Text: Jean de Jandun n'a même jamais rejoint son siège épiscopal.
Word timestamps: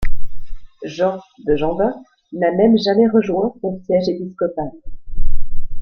Jean 0.85 1.19
de 1.45 1.55
Jandun 1.55 1.93
n'a 2.33 2.51
même 2.53 2.75
jamais 2.79 3.07
rejoint 3.07 3.53
son 3.61 3.79
siège 3.85 4.09
épiscopal. 4.09 4.71